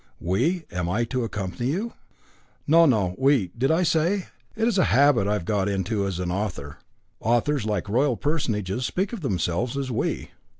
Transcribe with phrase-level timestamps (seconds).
[0.19, 1.93] "We am I to accompany you?"
[2.65, 3.13] "No, no.
[3.19, 4.29] We did I say?
[4.55, 6.79] It is a habit I have got into as an author.
[7.19, 10.31] Authors, like royal personages, speak of themselves as We."